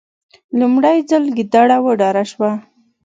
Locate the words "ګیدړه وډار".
1.37-2.15